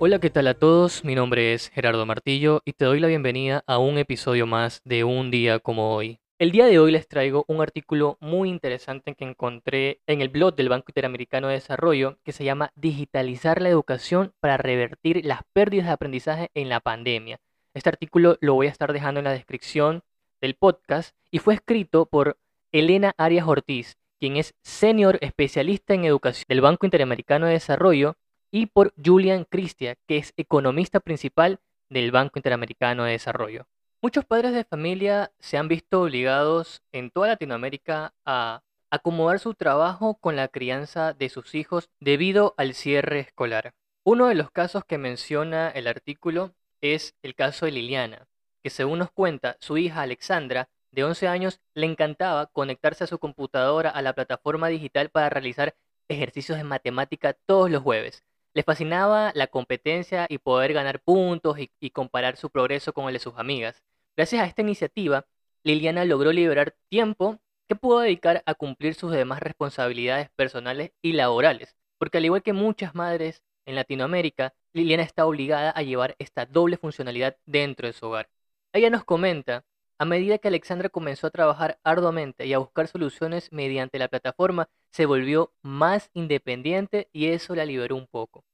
Hola, 0.00 0.18
¿qué 0.18 0.28
tal 0.28 0.48
a 0.48 0.54
todos? 0.54 1.04
Mi 1.04 1.14
nombre 1.14 1.54
es 1.54 1.70
Gerardo 1.70 2.04
Martillo 2.04 2.62
y 2.64 2.72
te 2.72 2.84
doy 2.84 2.98
la 2.98 3.06
bienvenida 3.06 3.62
a 3.68 3.78
un 3.78 3.96
episodio 3.96 4.44
más 4.44 4.82
de 4.84 5.04
Un 5.04 5.30
día 5.30 5.60
como 5.60 5.94
hoy. 5.94 6.18
El 6.40 6.50
día 6.50 6.66
de 6.66 6.80
hoy 6.80 6.90
les 6.90 7.06
traigo 7.06 7.44
un 7.46 7.62
artículo 7.62 8.18
muy 8.20 8.50
interesante 8.50 9.14
que 9.14 9.24
encontré 9.24 10.00
en 10.08 10.20
el 10.20 10.30
blog 10.30 10.56
del 10.56 10.68
Banco 10.68 10.86
Interamericano 10.88 11.46
de 11.46 11.54
Desarrollo 11.54 12.18
que 12.24 12.32
se 12.32 12.44
llama 12.44 12.72
Digitalizar 12.74 13.62
la 13.62 13.68
educación 13.68 14.32
para 14.40 14.56
revertir 14.56 15.24
las 15.24 15.42
pérdidas 15.52 15.86
de 15.86 15.92
aprendizaje 15.92 16.50
en 16.54 16.68
la 16.68 16.80
pandemia. 16.80 17.38
Este 17.72 17.88
artículo 17.88 18.36
lo 18.40 18.54
voy 18.54 18.66
a 18.66 18.70
estar 18.70 18.92
dejando 18.92 19.20
en 19.20 19.24
la 19.24 19.32
descripción 19.32 20.02
del 20.40 20.56
podcast 20.56 21.16
y 21.30 21.38
fue 21.38 21.54
escrito 21.54 22.06
por 22.06 22.36
Elena 22.72 23.14
Arias 23.16 23.46
Ortiz, 23.46 23.96
quien 24.18 24.38
es 24.38 24.54
senior 24.60 25.18
especialista 25.20 25.94
en 25.94 26.04
educación 26.04 26.46
del 26.48 26.62
Banco 26.62 26.84
Interamericano 26.84 27.46
de 27.46 27.52
Desarrollo 27.52 28.16
y 28.54 28.66
por 28.66 28.94
Julian 29.04 29.44
Cristia, 29.50 29.96
que 30.06 30.16
es 30.16 30.32
economista 30.36 31.00
principal 31.00 31.58
del 31.90 32.12
Banco 32.12 32.38
Interamericano 32.38 33.02
de 33.02 33.10
Desarrollo. 33.10 33.66
Muchos 34.00 34.24
padres 34.24 34.52
de 34.52 34.62
familia 34.62 35.32
se 35.40 35.58
han 35.58 35.66
visto 35.66 36.02
obligados 36.02 36.80
en 36.92 37.10
toda 37.10 37.26
Latinoamérica 37.26 38.14
a 38.24 38.62
acomodar 38.90 39.40
su 39.40 39.54
trabajo 39.54 40.14
con 40.20 40.36
la 40.36 40.46
crianza 40.46 41.14
de 41.14 41.30
sus 41.30 41.56
hijos 41.56 41.90
debido 41.98 42.54
al 42.56 42.74
cierre 42.74 43.18
escolar. 43.18 43.74
Uno 44.04 44.28
de 44.28 44.36
los 44.36 44.52
casos 44.52 44.84
que 44.84 44.98
menciona 44.98 45.68
el 45.70 45.88
artículo 45.88 46.54
es 46.80 47.16
el 47.22 47.34
caso 47.34 47.66
de 47.66 47.72
Liliana, 47.72 48.28
que 48.62 48.70
según 48.70 49.00
nos 49.00 49.10
cuenta 49.10 49.56
su 49.58 49.78
hija 49.78 50.02
Alexandra, 50.02 50.68
de 50.92 51.02
11 51.02 51.26
años, 51.26 51.60
le 51.74 51.86
encantaba 51.86 52.46
conectarse 52.46 53.02
a 53.02 53.08
su 53.08 53.18
computadora 53.18 53.90
a 53.90 54.00
la 54.00 54.12
plataforma 54.12 54.68
digital 54.68 55.10
para 55.10 55.28
realizar 55.28 55.74
ejercicios 56.06 56.56
de 56.56 56.62
matemática 56.62 57.32
todos 57.32 57.68
los 57.68 57.82
jueves. 57.82 58.22
Le 58.54 58.62
fascinaba 58.62 59.32
la 59.34 59.48
competencia 59.48 60.26
y 60.28 60.38
poder 60.38 60.72
ganar 60.72 61.00
puntos 61.00 61.56
y, 61.58 61.90
comparar 61.90 62.36
su 62.36 62.50
progreso 62.50 62.92
con 62.92 63.08
el 63.08 63.14
de 63.14 63.18
sus 63.18 63.34
amigas. 63.36 63.82
Gracias 64.16 64.42
a 64.42 64.46
esta 64.46 64.62
iniciativa, 64.62 65.26
Liliana 65.64 66.04
logró 66.04 66.32
liberar 66.32 66.76
tiempo 66.88 67.40
que 67.68 67.74
pudo 67.74 68.00
dedicar 68.00 68.42
a 68.46 68.54
cumplir 68.54 68.94
sus 68.94 69.10
demás 69.12 69.40
responsabilidades 69.40 70.30
personales 70.36 70.92
y 71.02 71.12
laborales, 71.14 71.76
porque 71.98 72.18
al 72.18 72.26
igual 72.26 72.42
que 72.42 72.52
muchas 72.52 72.94
madres 72.94 73.42
en 73.66 73.74
Latinoamérica, 73.74 74.54
Liliana 74.72 75.02
está 75.02 75.26
obligada 75.26 75.70
a 75.70 75.82
llevar 75.82 76.14
esta 76.18 76.46
doble 76.46 76.76
funcionalidad 76.76 77.36
dentro 77.46 77.86
de 77.88 77.92
su 77.92 78.06
hogar. 78.06 78.28
Ella 78.72 78.90
nos 78.90 79.04
comenta, 79.04 79.64
a 79.98 80.04
medida 80.04 80.38
que 80.38 80.48
Alexandra 80.48 80.88
comenzó 80.88 81.26
a 81.26 81.30
trabajar 81.30 81.78
arduamente 81.82 82.46
y 82.46 82.52
a 82.52 82.58
buscar 82.58 82.88
soluciones 82.88 83.50
mediante 83.52 83.98
la 83.98 84.08
plataforma, 84.08 84.68
se 84.94 85.06
volvió 85.06 85.52
más 85.62 86.08
independiente 86.14 87.08
y 87.12 87.26
eso 87.26 87.56
la 87.56 87.64
liberó 87.64 87.96
un 87.96 88.06
poco. 88.06 88.44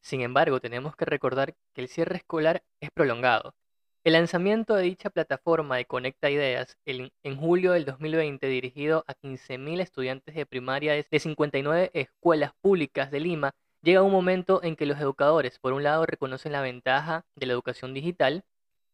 Sin 0.00 0.20
embargo, 0.20 0.60
tenemos 0.60 0.96
que 0.96 1.04
recordar 1.04 1.54
que 1.72 1.80
el 1.80 1.88
cierre 1.88 2.16
escolar 2.16 2.64
es 2.80 2.90
prolongado. 2.90 3.54
El 4.02 4.14
lanzamiento 4.14 4.74
de 4.74 4.82
dicha 4.82 5.10
plataforma 5.10 5.76
de 5.76 5.84
Conecta 5.84 6.28
Ideas 6.28 6.76
en, 6.84 7.36
julio 7.36 7.70
del 7.70 7.84
2020, 7.84 8.48
dirigido 8.48 9.04
a 9.06 9.14
15.000 9.14 9.80
estudiantes 9.80 10.34
de 10.34 10.44
primaria 10.44 10.94
de 10.94 11.20
59 11.20 11.92
escuelas 11.94 12.52
públicas 12.60 13.12
de 13.12 13.20
Lima, 13.20 13.54
llega 13.80 14.02
un 14.02 14.10
momento 14.10 14.60
en 14.64 14.74
que 14.74 14.86
los 14.86 14.98
educadores, 14.98 15.60
por 15.60 15.72
un 15.72 15.84
lado, 15.84 16.04
reconocen 16.04 16.50
la 16.50 16.62
ventaja 16.62 17.26
de 17.36 17.46
la 17.46 17.52
educación 17.52 17.94
digital 17.94 18.44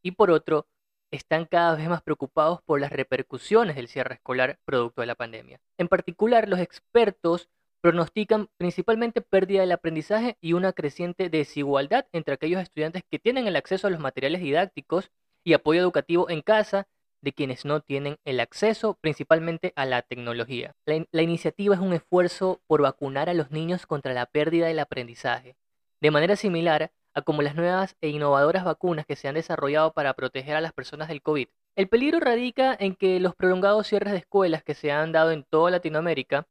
y 0.03 0.11
por 0.11 0.31
otro, 0.31 0.67
están 1.11 1.45
cada 1.45 1.77
vez 1.77 1.89
más 1.89 2.03
preocupados 2.03 2.61
por 2.63 2.81
las 2.81 2.93
repercusiones 2.93 3.77
del 3.77 3.89
cierre 3.89 4.15
escolar 4.15 4.59
producto 4.65 5.01
de 5.01 5.07
la 5.07 5.15
pandemia. 5.15 5.61
En 5.79 5.89
particular, 5.89 6.49
los 6.49 6.61
expertos 6.61 7.49
pronostican 7.81 8.49
principalmente 8.57 9.21
pérdida 9.21 9.61
del 9.61 9.73
aprendizaje 9.73 10.37
y 10.41 10.53
una 10.53 10.73
creciente 10.73 11.31
desigualdad 11.31 12.07
entre 12.13 12.35
aquellos 12.35 12.63
estudiantes 12.63 13.03
que 13.11 13.19
tienen 13.19 13.47
el 13.47 13.57
acceso 13.57 13.87
a 13.87 13.91
los 13.91 14.01
materiales 14.01 14.43
didácticos 14.43 15.11
y 15.45 15.55
apoyo 15.55 15.81
educativo 15.81 16.29
en 16.29 16.43
casa 16.43 16.87
de 17.23 17.33
quienes 17.33 17.65
no 17.65 17.81
tienen 17.81 18.19
el 18.25 18.41
acceso 18.41 18.99
principalmente 19.01 19.73
a 19.77 19.85
la 19.85 20.03
tecnología. 20.03 20.75
La, 20.85 21.23
iniciativa 21.23 21.75
es 21.75 21.81
un 21.81 21.93
esfuerzo 21.93 22.61
por 22.67 22.83
vacunar 22.83 23.29
a 23.29 23.35
los 23.35 23.51
niños 23.51 23.87
contra 23.87 24.15
la 24.15 24.27
pérdida 24.27 24.67
del 24.67 24.79
aprendizaje, 24.79 25.57
de 26.01 26.11
manera 26.11 26.37
similar 26.37 26.93
a 27.15 27.23
como 27.23 27.43
las 27.43 27.55
nuevas 27.55 27.97
e 28.01 28.09
innovadoras 28.09 28.65
vacunas 28.65 29.07
que 29.07 29.17
se 29.17 29.29
han 29.29 29.35
desarrollado 29.35 29.93
para 29.93 30.15
proteger 30.15 30.57
a 30.57 30.61
las 30.61 30.73
personas 30.73 31.09
del 31.09 31.23
COVID. 31.23 31.49
El 31.77 31.89
peligro 31.89 32.21
radica 32.21 32.77
en 32.79 32.95
que 32.95 33.21
los 33.21 33.35
prolongados 33.35 33.87
cierres 33.87 34.13
de 34.13 34.19
escuelas 34.19 34.63
que 34.63 34.75
se 34.75 34.93
han 34.93 35.13
dado 35.13 35.31
en 35.31 35.45
toda 35.45 35.71
Latinoamérica 35.71 36.47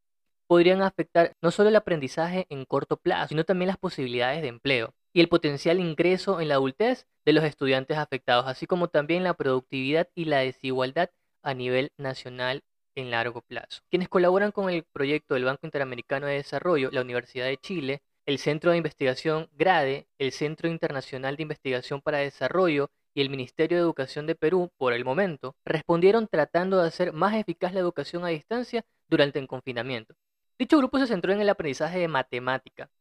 podrían 0.47 0.81
afectar 0.81 1.33
no 1.41 1.51
solo 1.51 1.69
el 1.69 1.75
aprendizaje 1.75 2.47
en 2.49 2.65
corto 2.65 2.97
plazo, 2.97 3.29
sino 3.29 3.43
también 3.43 3.67
las 3.67 3.77
posibilidades 3.77 4.41
de 4.41 4.47
empleo 4.47 4.95
y 5.13 5.21
el 5.21 5.29
potencial 5.29 5.79
ingreso 5.79 6.41
en 6.41 6.47
la 6.47 6.55
adultez 6.55 7.07
de 7.25 7.33
los 7.33 7.43
estudiantes 7.43 7.97
afectados, 7.97 8.47
así 8.47 8.65
como 8.65 8.87
también 8.87 9.23
la 9.23 9.35
productividad 9.35 10.07
y 10.15 10.25
la 10.25 10.39
desigualdad 10.39 11.11
a 11.43 11.53
nivel 11.53 11.91
nacional 11.97 12.63
en 12.95 13.11
largo 13.11 13.41
plazo. 13.41 13.81
Quienes 13.89 14.09
colaboran 14.09 14.51
con 14.51 14.69
el 14.69 14.83
proyecto 14.83 15.35
del 15.35 15.45
Banco 15.45 15.67
Interamericano 15.67 16.27
de 16.27 16.33
Desarrollo, 16.33 16.89
la 16.91 17.01
Universidad 17.01 17.45
de 17.45 17.57
Chile, 17.57 18.01
el 18.29 18.37
Centro 18.37 18.69
de 18.69 18.77
Investigación 18.77 19.49
GRADE, 19.57 20.07
el 20.19 20.31
Centro 20.31 20.69
Internacional 20.69 21.35
de 21.35 21.41
Investigación 21.41 21.99
para 21.99 22.19
Desarrollo 22.19 22.91
y 23.15 23.21
el 23.21 23.31
Ministerio 23.31 23.79
de 23.79 23.81
Educación 23.81 24.27
de 24.27 24.35
Perú, 24.35 24.71
por 24.77 24.93
el 24.93 25.03
momento, 25.03 25.55
respondieron 25.65 26.27
tratando 26.27 26.79
de 26.79 26.87
hacer 26.87 27.11
más 27.11 27.33
eficaz 27.33 27.73
la 27.73 27.79
educación 27.79 28.23
a 28.23 28.27
distancia 28.27 28.85
durante 29.07 29.39
el 29.39 29.47
confinamiento. 29.47 30.13
Dicho 30.59 30.77
grupo 30.77 30.99
se 30.99 31.07
centró 31.07 31.33
en 31.33 31.41
el 31.41 31.49
aprendizaje 31.49 31.97
de 31.97 32.07
matemática, 32.07 32.91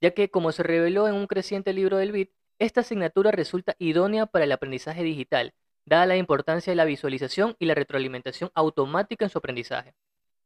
ya 0.00 0.12
que, 0.12 0.30
como 0.30 0.52
se 0.52 0.62
reveló 0.62 1.06
en 1.06 1.16
un 1.16 1.26
creciente 1.26 1.74
libro 1.74 1.98
del 1.98 2.12
BIT, 2.12 2.32
esta 2.58 2.80
asignatura 2.80 3.30
resulta 3.30 3.76
idónea 3.78 4.24
para 4.24 4.46
el 4.46 4.52
aprendizaje 4.52 5.02
digital, 5.02 5.52
dada 5.84 6.06
la 6.06 6.16
importancia 6.16 6.70
de 6.70 6.76
la 6.76 6.86
visualización 6.86 7.56
y 7.58 7.66
la 7.66 7.74
retroalimentación 7.74 8.50
automática 8.54 9.26
en 9.26 9.30
su 9.30 9.36
aprendizaje. 9.36 9.92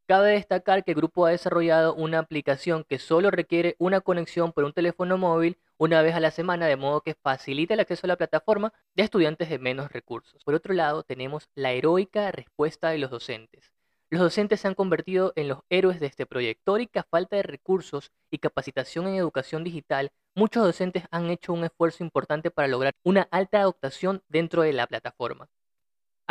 Cabe 0.06 0.32
destacar 0.32 0.84
que 0.84 0.90
el 0.92 0.96
grupo 0.96 1.26
ha 1.26 1.30
desarrollado 1.30 1.94
una 1.94 2.18
aplicación 2.18 2.84
que 2.84 2.98
solo 2.98 3.30
requiere 3.30 3.76
una 3.78 4.00
conexión 4.00 4.52
por 4.52 4.64
un 4.64 4.72
teléfono 4.72 5.16
móvil 5.16 5.58
una 5.78 6.02
vez 6.02 6.14
a 6.14 6.20
la 6.20 6.30
semana, 6.30 6.66
de 6.66 6.76
modo 6.76 7.00
que 7.00 7.14
facilita 7.14 7.74
el 7.74 7.80
acceso 7.80 8.06
a 8.06 8.08
la 8.08 8.16
plataforma 8.16 8.72
de 8.94 9.04
estudiantes 9.04 9.48
de 9.48 9.58
menos 9.58 9.90
recursos. 9.92 10.44
Por 10.44 10.54
otro 10.54 10.74
lado, 10.74 11.02
tenemos 11.04 11.48
la 11.54 11.72
heroica 11.72 12.30
respuesta 12.32 12.90
de 12.90 12.98
los 12.98 13.10
docentes. 13.10 13.72
Los 14.10 14.20
docentes 14.20 14.60
se 14.60 14.68
han 14.68 14.74
convertido 14.74 15.32
en 15.36 15.48
los 15.48 15.60
héroes 15.70 15.98
de 15.98 16.06
este 16.06 16.26
proyecto. 16.26 16.78
y 16.78 16.90
a 16.94 17.02
falta 17.04 17.36
de 17.36 17.44
recursos 17.44 18.10
y 18.30 18.38
capacitación 18.38 19.06
en 19.06 19.14
educación 19.14 19.64
digital, 19.64 20.10
muchos 20.34 20.64
docentes 20.64 21.04
han 21.10 21.30
hecho 21.30 21.52
un 21.52 21.64
esfuerzo 21.64 22.04
importante 22.04 22.50
para 22.50 22.68
lograr 22.68 22.92
una 23.04 23.22
alta 23.30 23.60
adoptación 23.60 24.22
dentro 24.28 24.62
de 24.62 24.72
la 24.74 24.86
plataforma. 24.86 25.48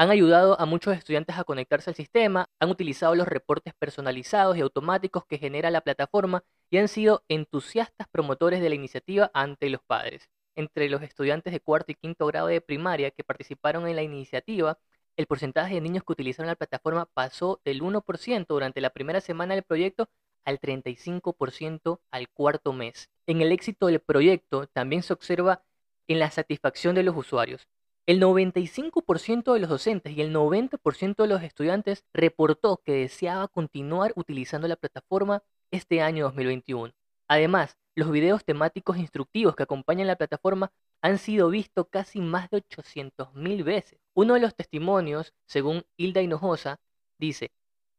Han 0.01 0.09
ayudado 0.09 0.59
a 0.59 0.65
muchos 0.65 0.97
estudiantes 0.97 1.37
a 1.37 1.43
conectarse 1.43 1.91
al 1.91 1.95
sistema, 1.95 2.49
han 2.59 2.71
utilizado 2.71 3.13
los 3.13 3.27
reportes 3.27 3.75
personalizados 3.75 4.57
y 4.57 4.61
automáticos 4.61 5.27
que 5.27 5.37
genera 5.37 5.69
la 5.69 5.81
plataforma 5.81 6.43
y 6.71 6.79
han 6.79 6.87
sido 6.87 7.23
entusiastas 7.29 8.07
promotores 8.07 8.61
de 8.61 8.69
la 8.69 8.73
iniciativa 8.73 9.29
ante 9.35 9.69
los 9.69 9.83
padres. 9.83 10.31
Entre 10.55 10.89
los 10.89 11.03
estudiantes 11.03 11.53
de 11.53 11.59
cuarto 11.59 11.91
y 11.91 11.95
quinto 12.01 12.25
grado 12.25 12.47
de 12.47 12.61
primaria 12.61 13.11
que 13.11 13.23
participaron 13.23 13.87
en 13.87 13.95
la 13.95 14.01
iniciativa, 14.01 14.79
el 15.17 15.27
porcentaje 15.27 15.75
de 15.75 15.81
niños 15.81 16.03
que 16.03 16.13
utilizaron 16.13 16.47
la 16.47 16.55
plataforma 16.55 17.05
pasó 17.05 17.61
del 17.63 17.83
1% 17.83 18.47
durante 18.47 18.81
la 18.81 18.89
primera 18.89 19.21
semana 19.21 19.53
del 19.53 19.63
proyecto 19.63 20.09
al 20.45 20.59
35% 20.59 21.99
al 22.09 22.27
cuarto 22.29 22.73
mes. 22.73 23.11
En 23.27 23.41
el 23.41 23.51
éxito 23.51 23.85
del 23.85 23.99
proyecto 23.99 24.65
también 24.65 25.03
se 25.03 25.13
observa 25.13 25.61
en 26.07 26.17
la 26.17 26.31
satisfacción 26.31 26.95
de 26.95 27.03
los 27.03 27.15
usuarios. 27.15 27.67
El 28.11 28.19
95% 28.19 29.53
de 29.53 29.59
los 29.61 29.69
docentes 29.69 30.11
y 30.11 30.21
el 30.21 30.33
90% 30.35 31.15
de 31.15 31.27
los 31.29 31.43
estudiantes 31.43 32.03
reportó 32.11 32.81
que 32.83 32.91
deseaba 32.91 33.47
continuar 33.47 34.11
utilizando 34.17 34.67
la 34.67 34.75
plataforma 34.75 35.43
este 35.71 36.01
año 36.01 36.25
2021. 36.25 36.91
Además, 37.29 37.77
los 37.95 38.11
videos 38.11 38.43
temáticos 38.43 38.97
instructivos 38.97 39.55
que 39.55 39.63
acompañan 39.63 40.07
la 40.07 40.17
plataforma 40.17 40.73
han 41.01 41.19
sido 41.19 41.49
vistos 41.49 41.87
casi 41.89 42.19
más 42.19 42.49
de 42.49 42.57
800.000 42.57 43.63
veces. 43.63 43.97
Uno 44.13 44.33
de 44.33 44.41
los 44.41 44.55
testimonios, 44.55 45.33
según 45.45 45.85
Hilda 45.95 46.21
Hinojosa, 46.21 46.81
dice, 47.17 47.53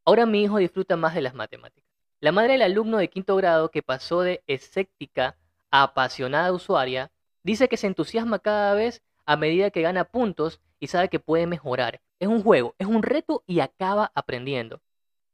ahora 0.05 0.27
mi 0.27 0.43
hijo 0.43 0.59
disfruta 0.59 0.95
más 0.95 1.15
de 1.15 1.23
las 1.23 1.33
matemáticas. 1.33 1.89
La 2.21 2.33
madre 2.33 2.53
del 2.53 2.63
alumno 2.63 2.99
de 2.99 3.09
quinto 3.09 3.35
grado 3.37 3.71
que 3.71 3.83
pasó 3.83 4.21
de 4.21 4.45
escéptica 4.47 5.39
a 5.71 5.85
apasionada 5.85 6.53
usuaria, 6.53 7.11
dice 7.43 7.67
que 7.67 7.79
se 7.79 7.87
entusiasma 7.87 8.41
cada 8.41 8.75
vez 8.75 9.03
a 9.27 9.37
medida 9.37 9.71
que 9.71 9.83
gana 9.83 10.05
puntos 10.05 10.61
y 10.81 10.89
sabe 10.89 11.09
que 11.09 11.21
puede 11.21 11.47
mejorar. 11.47 12.01
Es 12.19 12.29
un 12.29 12.43
juego, 12.43 12.75
es 12.79 12.87
un 12.87 13.03
reto 13.03 13.45
y 13.47 13.61
acaba 13.61 14.13
aprendiendo. 14.15 14.81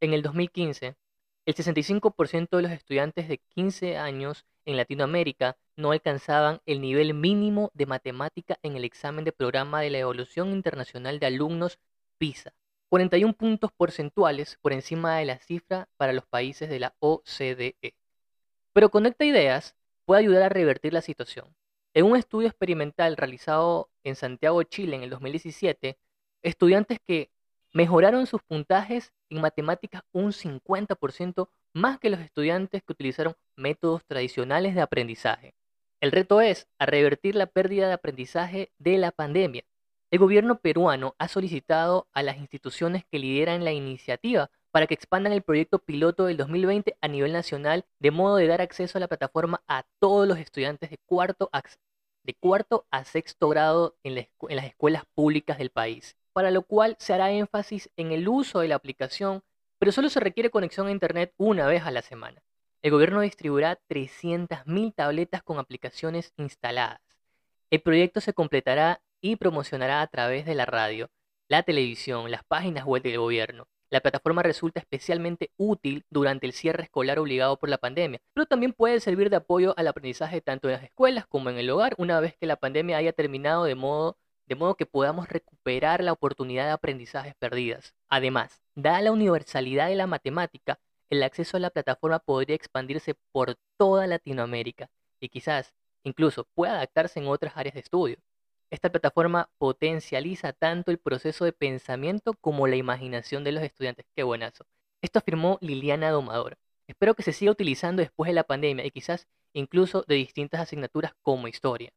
En 0.00 0.12
el 0.12 0.22
2015, 0.22 0.96
el 1.46 1.54
65% 1.54 2.56
de 2.56 2.62
los 2.62 2.72
estudiantes 2.72 3.28
de 3.28 3.38
15 3.38 3.96
años 3.96 4.44
en 4.66 4.76
Latinoamérica 4.76 5.56
no 5.76 5.92
alcanzaban 5.92 6.60
el 6.66 6.80
nivel 6.80 7.14
mínimo 7.14 7.70
de 7.72 7.86
matemática 7.86 8.58
en 8.62 8.76
el 8.76 8.84
examen 8.84 9.24
de 9.24 9.32
programa 9.32 9.80
de 9.80 9.90
la 9.90 9.98
evolución 9.98 10.50
internacional 10.50 11.18
de 11.18 11.26
alumnos 11.26 11.78
PISA, 12.18 12.52
41 12.90 13.32
puntos 13.32 13.70
porcentuales 13.72 14.58
por 14.60 14.72
encima 14.72 15.16
de 15.16 15.24
la 15.24 15.38
cifra 15.38 15.88
para 15.96 16.12
los 16.12 16.26
países 16.26 16.68
de 16.68 16.80
la 16.80 16.94
OCDE. 17.00 17.94
Pero 18.72 18.90
Conecta 18.90 19.24
Ideas 19.24 19.76
puede 20.04 20.20
ayudar 20.20 20.42
a 20.42 20.48
revertir 20.48 20.92
la 20.92 21.00
situación. 21.00 21.54
En 21.98 22.04
un 22.04 22.16
estudio 22.16 22.46
experimental 22.46 23.16
realizado 23.16 23.90
en 24.04 24.14
Santiago, 24.14 24.62
Chile, 24.62 24.94
en 24.94 25.02
el 25.02 25.10
2017, 25.10 25.98
estudiantes 26.42 27.00
que 27.04 27.32
mejoraron 27.72 28.28
sus 28.28 28.40
puntajes 28.40 29.12
en 29.30 29.40
matemáticas 29.40 30.04
un 30.12 30.30
50% 30.30 31.48
más 31.72 31.98
que 31.98 32.10
los 32.10 32.20
estudiantes 32.20 32.84
que 32.84 32.92
utilizaron 32.92 33.34
métodos 33.56 34.04
tradicionales 34.04 34.76
de 34.76 34.80
aprendizaje. 34.80 35.56
El 36.00 36.12
reto 36.12 36.40
es 36.40 36.68
a 36.78 36.86
revertir 36.86 37.34
la 37.34 37.46
pérdida 37.46 37.88
de 37.88 37.94
aprendizaje 37.94 38.70
de 38.78 38.96
la 38.96 39.10
pandemia. 39.10 39.64
El 40.12 40.20
gobierno 40.20 40.60
peruano 40.60 41.16
ha 41.18 41.26
solicitado 41.26 42.06
a 42.12 42.22
las 42.22 42.38
instituciones 42.38 43.06
que 43.10 43.18
lideran 43.18 43.64
la 43.64 43.72
iniciativa 43.72 44.52
para 44.70 44.86
que 44.86 44.94
expandan 44.94 45.32
el 45.32 45.42
proyecto 45.42 45.80
piloto 45.80 46.26
del 46.26 46.36
2020 46.36 46.96
a 47.00 47.08
nivel 47.08 47.32
nacional, 47.32 47.86
de 47.98 48.12
modo 48.12 48.36
de 48.36 48.46
dar 48.46 48.60
acceso 48.60 48.98
a 48.98 49.00
la 49.00 49.08
plataforma 49.08 49.64
a 49.66 49.84
todos 49.98 50.28
los 50.28 50.38
estudiantes 50.38 50.90
de 50.90 50.98
cuarto 50.98 51.48
de 52.28 52.34
cuarto 52.34 52.86
a 52.90 53.04
sexto 53.04 53.48
grado 53.48 53.96
en, 54.02 54.18
en 54.18 54.56
las 54.56 54.66
escuelas 54.66 55.04
públicas 55.14 55.56
del 55.56 55.70
país, 55.70 56.14
para 56.34 56.50
lo 56.50 56.62
cual 56.62 56.94
se 56.98 57.14
hará 57.14 57.30
énfasis 57.30 57.90
en 57.96 58.12
el 58.12 58.28
uso 58.28 58.60
de 58.60 58.68
la 58.68 58.74
aplicación, 58.74 59.42
pero 59.78 59.92
solo 59.92 60.10
se 60.10 60.20
requiere 60.20 60.50
conexión 60.50 60.88
a 60.88 60.90
Internet 60.90 61.32
una 61.38 61.66
vez 61.66 61.84
a 61.84 61.90
la 61.90 62.02
semana. 62.02 62.42
El 62.82 62.90
gobierno 62.90 63.22
distribuirá 63.22 63.80
300.000 63.88 64.94
tabletas 64.94 65.42
con 65.42 65.58
aplicaciones 65.58 66.34
instaladas. 66.36 67.00
El 67.70 67.80
proyecto 67.80 68.20
se 68.20 68.34
completará 68.34 69.00
y 69.22 69.36
promocionará 69.36 70.02
a 70.02 70.06
través 70.06 70.44
de 70.44 70.54
la 70.54 70.66
radio, 70.66 71.08
la 71.48 71.62
televisión, 71.62 72.30
las 72.30 72.44
páginas 72.44 72.84
web 72.84 73.02
del 73.02 73.16
gobierno. 73.16 73.68
La 73.90 74.00
plataforma 74.00 74.42
resulta 74.42 74.80
especialmente 74.80 75.50
útil 75.56 76.04
durante 76.10 76.46
el 76.46 76.52
cierre 76.52 76.82
escolar 76.82 77.18
obligado 77.18 77.58
por 77.58 77.70
la 77.70 77.78
pandemia, 77.78 78.20
pero 78.34 78.44
también 78.44 78.74
puede 78.74 79.00
servir 79.00 79.30
de 79.30 79.36
apoyo 79.36 79.72
al 79.78 79.88
aprendizaje 79.88 80.42
tanto 80.42 80.68
en 80.68 80.74
las 80.74 80.82
escuelas 80.82 81.26
como 81.26 81.48
en 81.48 81.56
el 81.56 81.70
hogar 81.70 81.94
una 81.96 82.20
vez 82.20 82.36
que 82.36 82.46
la 82.46 82.56
pandemia 82.56 82.98
haya 82.98 83.14
terminado 83.14 83.64
de 83.64 83.74
modo, 83.74 84.18
que 84.76 84.86
podamos 84.86 85.28
recuperar 85.28 86.02
la 86.04 86.12
oportunidad 86.12 86.66
de 86.66 86.72
aprendizajes 86.72 87.34
perdidas. 87.36 87.94
Además, 88.10 88.62
dada 88.74 89.00
la 89.00 89.12
universalidad 89.12 89.88
de 89.88 89.96
la 89.96 90.06
matemática, 90.06 90.78
el 91.08 91.22
acceso 91.22 91.56
a 91.56 91.60
la 91.60 91.70
plataforma 91.70 92.18
podría 92.18 92.56
expandirse 92.56 93.14
por 93.32 93.56
toda 93.78 94.06
Latinoamérica 94.06 94.90
y 95.18 95.30
quizás 95.30 95.74
incluso 96.02 96.44
pueda 96.54 96.74
adaptarse 96.74 97.20
en 97.20 97.26
otras 97.28 97.56
áreas 97.56 97.74
de 97.74 97.80
estudio. 97.80 98.18
Esta 98.70 98.90
plataforma 98.90 99.50
potencializa 99.58 100.52
tanto 100.52 100.90
el 100.90 100.98
proceso 100.98 101.44
de 101.44 101.52
pensamiento 101.52 102.34
como 102.34 102.66
la 102.66 102.76
imaginación 102.76 103.44
de 103.44 103.52
los 103.52 103.62
estudiantes. 103.62 104.06
Qué 104.14 104.22
buenazo. 104.22 104.66
Esto 105.02 105.18
afirmó 105.18 105.58
Liliana 105.60 106.10
Domador. 106.10 106.58
Espero 106.86 107.14
que 107.14 107.22
se 107.22 107.32
siga 107.32 107.52
utilizando 107.52 108.00
después 108.00 108.28
de 108.28 108.34
la 108.34 108.44
pandemia 108.44 108.84
y 108.84 108.90
quizás 108.90 109.26
incluso 109.52 110.04
de 110.06 110.16
distintas 110.16 110.60
asignaturas 110.60 111.14
como 111.22 111.48
historia. 111.48 111.92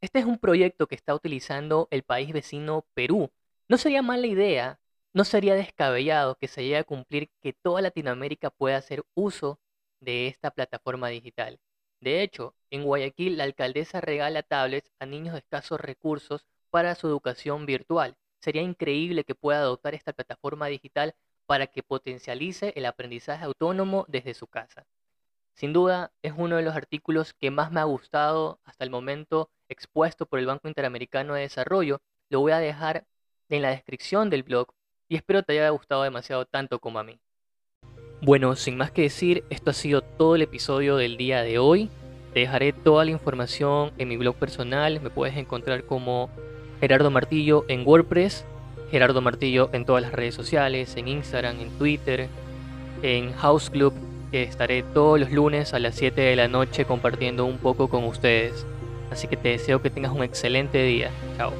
Este 0.00 0.18
es 0.18 0.24
un 0.24 0.38
proyecto 0.38 0.86
que 0.86 0.94
está 0.94 1.14
utilizando 1.14 1.88
el 1.90 2.02
país 2.02 2.32
vecino 2.32 2.84
Perú. 2.94 3.30
No 3.68 3.78
sería 3.78 4.02
mala 4.02 4.26
idea 4.26 4.78
no 5.14 5.24
sería 5.24 5.54
descabellado 5.54 6.34
que 6.36 6.48
se 6.48 6.62
llegue 6.62 6.78
a 6.78 6.84
cumplir 6.84 7.30
que 7.40 7.52
toda 7.52 7.80
Latinoamérica 7.80 8.50
pueda 8.50 8.76
hacer 8.76 9.04
uso 9.14 9.60
de 10.00 10.26
esta 10.26 10.50
plataforma 10.50 11.08
digital. 11.08 11.60
De 12.04 12.20
hecho, 12.22 12.54
en 12.70 12.84
Guayaquil 12.84 13.38
la 13.38 13.44
alcaldesa 13.44 14.02
regala 14.02 14.42
tablets 14.42 14.92
a 14.98 15.06
niños 15.06 15.32
de 15.32 15.38
escasos 15.38 15.80
recursos 15.80 16.44
para 16.68 16.94
su 16.96 17.06
educación 17.06 17.64
virtual. 17.64 18.18
Sería 18.40 18.60
increíble 18.60 19.24
que 19.24 19.34
pueda 19.34 19.60
adoptar 19.60 19.94
esta 19.94 20.12
plataforma 20.12 20.66
digital 20.66 21.14
para 21.46 21.66
que 21.66 21.82
potencialice 21.82 22.74
el 22.76 22.84
aprendizaje 22.84 23.46
autónomo 23.46 24.04
desde 24.06 24.34
su 24.34 24.46
casa. 24.48 24.84
Sin 25.54 25.72
duda, 25.72 26.12
es 26.20 26.34
uno 26.36 26.56
de 26.56 26.62
los 26.62 26.76
artículos 26.76 27.32
que 27.32 27.50
más 27.50 27.72
me 27.72 27.80
ha 27.80 27.84
gustado 27.84 28.60
hasta 28.64 28.84
el 28.84 28.90
momento 28.90 29.48
expuesto 29.70 30.26
por 30.26 30.38
el 30.38 30.44
Banco 30.44 30.68
Interamericano 30.68 31.32
de 31.32 31.40
Desarrollo. 31.40 32.02
Lo 32.28 32.40
voy 32.40 32.52
a 32.52 32.58
dejar 32.58 33.06
en 33.48 33.62
la 33.62 33.70
descripción 33.70 34.28
del 34.28 34.42
blog 34.42 34.74
y 35.08 35.16
espero 35.16 35.42
te 35.42 35.54
haya 35.54 35.70
gustado 35.70 36.02
demasiado 36.02 36.44
tanto 36.44 36.80
como 36.80 36.98
a 36.98 37.02
mí. 37.02 37.18
Bueno, 38.24 38.56
sin 38.56 38.78
más 38.78 38.90
que 38.90 39.02
decir, 39.02 39.44
esto 39.50 39.68
ha 39.68 39.74
sido 39.74 40.00
todo 40.00 40.34
el 40.34 40.40
episodio 40.40 40.96
del 40.96 41.18
día 41.18 41.42
de 41.42 41.58
hoy. 41.58 41.90
Te 42.32 42.40
dejaré 42.40 42.72
toda 42.72 43.04
la 43.04 43.10
información 43.10 43.92
en 43.98 44.08
mi 44.08 44.16
blog 44.16 44.34
personal, 44.36 44.98
me 45.02 45.10
puedes 45.10 45.36
encontrar 45.36 45.84
como 45.84 46.30
Gerardo 46.80 47.10
Martillo 47.10 47.66
en 47.68 47.86
WordPress, 47.86 48.46
Gerardo 48.90 49.20
Martillo 49.20 49.68
en 49.74 49.84
todas 49.84 50.02
las 50.02 50.12
redes 50.12 50.34
sociales, 50.34 50.96
en 50.96 51.08
Instagram, 51.08 51.60
en 51.60 51.68
Twitter, 51.76 52.28
en 53.02 53.34
House 53.34 53.68
Club, 53.68 53.92
que 54.30 54.44
estaré 54.44 54.82
todos 54.82 55.20
los 55.20 55.30
lunes 55.30 55.74
a 55.74 55.78
las 55.78 55.94
7 55.94 56.18
de 56.18 56.34
la 56.34 56.48
noche 56.48 56.86
compartiendo 56.86 57.44
un 57.44 57.58
poco 57.58 57.90
con 57.90 58.04
ustedes. 58.04 58.64
Así 59.10 59.28
que 59.28 59.36
te 59.36 59.50
deseo 59.50 59.82
que 59.82 59.90
tengas 59.90 60.12
un 60.12 60.22
excelente 60.22 60.82
día. 60.82 61.10
Chao. 61.36 61.52